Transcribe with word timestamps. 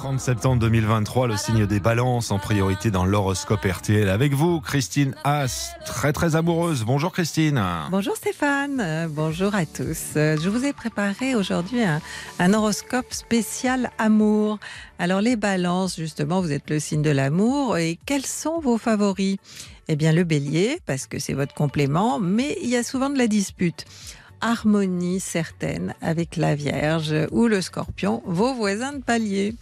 30 0.00 0.18
septembre 0.18 0.60
2023, 0.60 1.26
le 1.26 1.36
signe 1.36 1.66
des 1.66 1.78
balances 1.78 2.30
en 2.30 2.38
priorité 2.38 2.90
dans 2.90 3.04
l'horoscope 3.04 3.66
RTL. 3.70 4.08
Avec 4.08 4.32
vous, 4.32 4.58
Christine 4.62 5.14
Haas, 5.24 5.74
très 5.84 6.14
très 6.14 6.36
amoureuse. 6.36 6.84
Bonjour 6.84 7.12
Christine. 7.12 7.62
Bonjour 7.90 8.16
Stéphane, 8.16 8.80
euh, 8.80 9.08
bonjour 9.10 9.54
à 9.54 9.66
tous. 9.66 10.16
Euh, 10.16 10.38
Je 10.42 10.48
vous 10.48 10.64
ai 10.64 10.72
préparé 10.72 11.34
aujourd'hui 11.34 11.82
un, 11.82 12.00
un 12.38 12.54
horoscope 12.54 13.12
spécial 13.12 13.90
amour. 13.98 14.58
Alors 14.98 15.20
les 15.20 15.36
balances, 15.36 15.96
justement, 15.96 16.40
vous 16.40 16.50
êtes 16.52 16.70
le 16.70 16.80
signe 16.80 17.02
de 17.02 17.10
l'amour. 17.10 17.76
Et 17.76 17.98
quels 18.06 18.24
sont 18.24 18.58
vos 18.58 18.78
favoris? 18.78 19.36
Eh 19.88 19.96
bien 19.96 20.12
le 20.12 20.24
bélier, 20.24 20.80
parce 20.86 21.06
que 21.06 21.18
c'est 21.18 21.34
votre 21.34 21.52
complément, 21.52 22.18
mais 22.18 22.56
il 22.62 22.70
y 22.70 22.76
a 22.76 22.82
souvent 22.82 23.10
de 23.10 23.18
la 23.18 23.26
dispute 23.26 23.84
harmonie 24.40 25.20
certaine 25.20 25.94
avec 26.00 26.36
la 26.36 26.54
Vierge 26.54 27.14
ou 27.30 27.46
le 27.46 27.60
Scorpion, 27.60 28.22
vos 28.26 28.54
voisins 28.54 28.92
de 28.92 29.02
palier. 29.02 29.54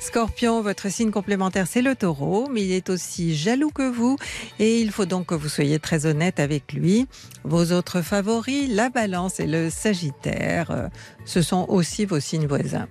Scorpion, 0.00 0.62
votre 0.62 0.90
signe 0.90 1.10
complémentaire, 1.10 1.66
c'est 1.66 1.82
le 1.82 1.94
taureau, 1.94 2.48
mais 2.50 2.62
il 2.64 2.72
est 2.72 2.90
aussi 2.90 3.36
jaloux 3.36 3.70
que 3.70 3.88
vous 3.88 4.16
et 4.58 4.80
il 4.80 4.90
faut 4.90 5.06
donc 5.06 5.26
que 5.26 5.34
vous 5.34 5.48
soyez 5.48 5.78
très 5.78 6.06
honnête 6.06 6.40
avec 6.40 6.72
lui. 6.72 7.06
Vos 7.44 7.72
autres 7.72 8.02
favoris, 8.02 8.68
la 8.68 8.88
balance 8.88 9.40
et 9.40 9.46
le 9.46 9.70
sagittaire, 9.70 10.70
euh, 10.70 10.88
ce 11.24 11.42
sont 11.42 11.66
aussi 11.68 12.04
vos 12.04 12.20
signes 12.20 12.46
voisins. 12.46 12.88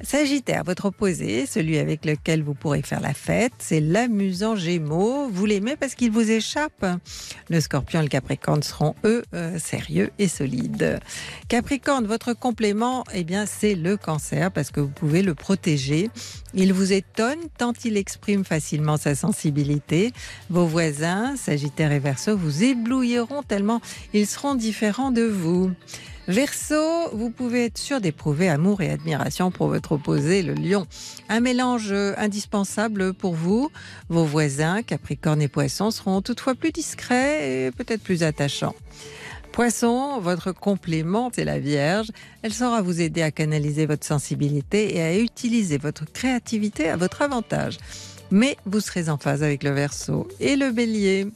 Sagittaire, 0.00 0.64
votre 0.64 0.86
opposé, 0.86 1.46
celui 1.46 1.78
avec 1.78 2.04
lequel 2.04 2.42
vous 2.42 2.54
pourrez 2.54 2.82
faire 2.82 3.00
la 3.00 3.14
fête, 3.14 3.52
c'est 3.58 3.80
l'amusant 3.80 4.56
Gémeaux. 4.56 5.28
Vous 5.28 5.46
l'aimez 5.46 5.76
parce 5.76 5.94
qu'il 5.94 6.10
vous 6.10 6.30
échappe. 6.30 6.84
Le 7.48 7.60
Scorpion 7.60 8.00
et 8.00 8.04
le 8.04 8.08
Capricorne 8.08 8.62
seront 8.62 8.94
eux 9.04 9.22
euh, 9.34 9.58
sérieux 9.58 10.10
et 10.18 10.28
solides. 10.28 10.98
Capricorne, 11.48 12.06
votre 12.06 12.32
complément, 12.32 13.04
eh 13.14 13.22
bien 13.22 13.46
c'est 13.46 13.74
le 13.74 13.96
Cancer 13.96 14.50
parce 14.50 14.70
que 14.70 14.80
vous 14.80 14.88
pouvez 14.88 15.22
le 15.22 15.34
protéger. 15.34 16.10
Il 16.54 16.72
vous 16.72 16.92
étonne 16.92 17.40
tant 17.58 17.72
il 17.84 17.96
exprime 17.96 18.44
facilement 18.44 18.96
sa 18.96 19.14
sensibilité. 19.14 20.12
Vos 20.50 20.66
voisins, 20.66 21.36
Sagittaire 21.36 21.92
et 21.92 21.98
Verseau, 22.00 22.36
vous 22.36 22.64
éblouiront 22.64 23.42
tellement 23.42 23.80
ils 24.12 24.26
seront 24.26 24.54
différents 24.54 25.10
de 25.10 25.22
vous. 25.22 25.70
Verseau, 26.28 27.08
vous 27.12 27.30
pouvez 27.30 27.64
être 27.64 27.78
sûr 27.78 28.00
d'éprouver 28.00 28.48
amour 28.48 28.80
et 28.80 28.90
admiration 28.90 29.50
pour 29.50 29.66
votre 29.66 29.92
opposé, 29.92 30.42
le 30.42 30.54
lion. 30.54 30.86
Un 31.28 31.40
mélange 31.40 31.92
indispensable 32.16 33.12
pour 33.12 33.34
vous. 33.34 33.70
Vos 34.08 34.24
voisins, 34.24 34.82
Capricorne 34.82 35.42
et 35.42 35.48
Poisson, 35.48 35.90
seront 35.90 36.22
toutefois 36.22 36.54
plus 36.54 36.70
discrets 36.70 37.66
et 37.66 37.70
peut-être 37.72 38.02
plus 38.02 38.22
attachants. 38.22 38.74
Poisson, 39.50 40.20
votre 40.20 40.52
complément, 40.52 41.30
c'est 41.34 41.44
la 41.44 41.58
Vierge. 41.58 42.12
Elle 42.42 42.54
saura 42.54 42.82
vous 42.82 43.00
aider 43.00 43.22
à 43.22 43.32
canaliser 43.32 43.86
votre 43.86 44.06
sensibilité 44.06 44.96
et 44.96 45.02
à 45.02 45.18
utiliser 45.18 45.76
votre 45.76 46.04
créativité 46.10 46.88
à 46.88 46.96
votre 46.96 47.22
avantage. 47.22 47.78
Mais 48.30 48.56
vous 48.64 48.80
serez 48.80 49.08
en 49.08 49.18
phase 49.18 49.42
avec 49.42 49.64
le 49.64 49.70
Verseau 49.70 50.28
et 50.38 50.54
le 50.54 50.70
Bélier. 50.70 51.26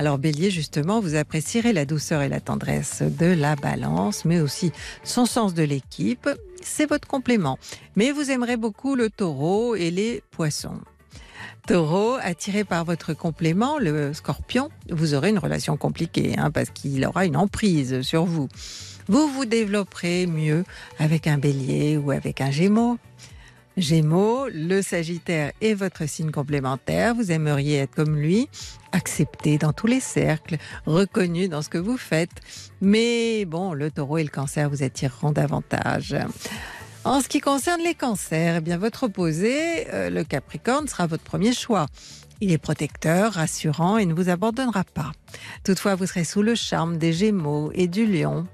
Alors 0.00 0.16
Bélier, 0.16 0.50
justement, 0.50 0.98
vous 0.98 1.14
apprécierez 1.14 1.74
la 1.74 1.84
douceur 1.84 2.22
et 2.22 2.30
la 2.30 2.40
tendresse 2.40 3.02
de 3.02 3.26
la 3.26 3.54
balance, 3.54 4.24
mais 4.24 4.40
aussi 4.40 4.72
son 5.04 5.26
sens 5.26 5.52
de 5.52 5.62
l'équipe. 5.62 6.26
C'est 6.62 6.86
votre 6.86 7.06
complément. 7.06 7.58
Mais 7.96 8.10
vous 8.10 8.30
aimerez 8.30 8.56
beaucoup 8.56 8.94
le 8.94 9.10
taureau 9.10 9.76
et 9.76 9.90
les 9.90 10.22
poissons. 10.30 10.80
Taureau, 11.66 12.16
attiré 12.22 12.64
par 12.64 12.86
votre 12.86 13.12
complément, 13.12 13.78
le 13.78 14.14
scorpion, 14.14 14.70
vous 14.88 15.12
aurez 15.12 15.28
une 15.28 15.38
relation 15.38 15.76
compliquée, 15.76 16.34
hein, 16.38 16.50
parce 16.50 16.70
qu'il 16.70 17.04
aura 17.04 17.26
une 17.26 17.36
emprise 17.36 18.00
sur 18.00 18.24
vous. 18.24 18.48
Vous 19.06 19.28
vous 19.28 19.44
développerez 19.44 20.26
mieux 20.26 20.64
avec 20.98 21.26
un 21.26 21.36
bélier 21.36 21.98
ou 21.98 22.10
avec 22.10 22.40
un 22.40 22.50
gémeau. 22.50 22.96
Gémeaux, 23.80 24.46
le 24.52 24.82
Sagittaire 24.82 25.52
est 25.60 25.74
votre 25.74 26.08
signe 26.08 26.30
complémentaire. 26.30 27.14
Vous 27.14 27.32
aimeriez 27.32 27.78
être 27.78 27.94
comme 27.94 28.16
lui, 28.16 28.48
accepté 28.92 29.58
dans 29.58 29.72
tous 29.72 29.86
les 29.86 30.00
cercles, 30.00 30.58
reconnu 30.86 31.48
dans 31.48 31.62
ce 31.62 31.68
que 31.68 31.78
vous 31.78 31.96
faites. 31.96 32.30
Mais 32.80 33.44
bon, 33.46 33.72
le 33.72 33.90
taureau 33.90 34.18
et 34.18 34.22
le 34.22 34.28
cancer 34.28 34.68
vous 34.68 34.82
attireront 34.82 35.32
davantage. 35.32 36.16
En 37.04 37.20
ce 37.22 37.28
qui 37.28 37.40
concerne 37.40 37.80
les 37.82 37.94
cancers, 37.94 38.56
eh 38.56 38.60
bien 38.60 38.76
votre 38.76 39.04
opposé, 39.04 39.88
euh, 39.92 40.10
le 40.10 40.22
Capricorne, 40.22 40.86
sera 40.86 41.06
votre 41.06 41.24
premier 41.24 41.54
choix. 41.54 41.86
Il 42.42 42.52
est 42.52 42.58
protecteur, 42.58 43.32
rassurant 43.32 43.96
et 43.96 44.04
ne 44.04 44.14
vous 44.14 44.28
abandonnera 44.28 44.84
pas. 44.84 45.12
Toutefois, 45.64 45.94
vous 45.94 46.06
serez 46.06 46.24
sous 46.24 46.42
le 46.42 46.54
charme 46.54 46.98
des 46.98 47.12
Gémeaux 47.12 47.70
et 47.74 47.88
du 47.88 48.06
Lion. 48.06 48.46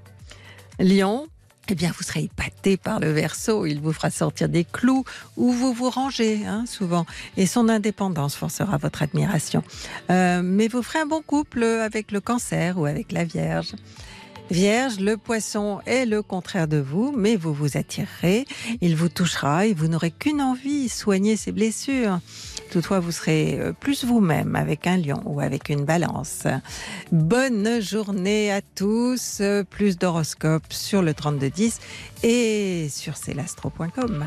Lion, 0.79 1.27
eh 1.69 1.75
bien, 1.75 1.91
vous 1.95 2.03
serez 2.03 2.23
épaté 2.23 2.77
par 2.77 2.99
le 2.99 3.11
verso. 3.11 3.65
Il 3.65 3.81
vous 3.81 3.93
fera 3.93 4.09
sortir 4.09 4.49
des 4.49 4.63
clous 4.63 5.03
où 5.35 5.51
vous 5.51 5.73
vous 5.73 5.89
rangez, 5.89 6.45
hein, 6.45 6.65
souvent. 6.67 7.05
Et 7.35 7.45
son 7.45 7.69
indépendance 7.69 8.35
forcera 8.35 8.77
votre 8.77 9.01
admiration. 9.01 9.63
Euh, 10.09 10.41
mais 10.43 10.67
vous 10.67 10.81
ferez 10.83 10.99
un 10.99 11.05
bon 11.05 11.21
couple 11.21 11.63
avec 11.63 12.11
le 12.11 12.21
cancer 12.21 12.77
ou 12.77 12.85
avec 12.85 13.11
la 13.11 13.23
Vierge. 13.23 13.73
Vierge, 14.49 14.99
le 14.99 15.17
poisson 15.17 15.79
est 15.85 16.05
le 16.05 16.21
contraire 16.21 16.67
de 16.67 16.77
vous, 16.77 17.13
mais 17.15 17.35
vous 17.35 17.53
vous 17.53 17.75
attirerez, 17.75 18.45
il 18.79 18.95
vous 18.95 19.09
touchera 19.09 19.65
et 19.65 19.73
vous 19.73 19.87
n'aurez 19.87 20.11
qu'une 20.11 20.41
envie, 20.41 20.87
soigner 20.87 21.35
ses 21.35 21.51
blessures. 21.51 22.19
Toutefois, 22.71 22.99
vous 22.99 23.11
serez 23.11 23.59
euh, 23.59 23.73
plus 23.73 24.05
vous-même 24.05 24.55
avec 24.55 24.87
un 24.87 24.97
lion 24.97 25.21
ou 25.25 25.41
avec 25.41 25.69
une 25.69 25.83
balance. 25.83 26.43
Bonne 27.11 27.81
journée 27.81 28.51
à 28.51 28.61
tous, 28.61 29.41
plus 29.69 29.97
d'horoscopes 29.97 30.71
sur 30.71 31.01
le 31.01 31.13
3210 31.13 31.79
et 32.23 32.87
sur 32.89 33.17
celastro.com. 33.17 34.25